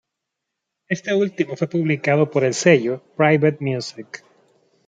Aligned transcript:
Este 0.89 1.13
último 1.13 1.55
fue 1.55 1.67
publicado 1.67 2.31
por 2.31 2.43
el 2.43 2.55
sello 2.55 3.03
Private 3.15 3.57
Music. 3.59 4.23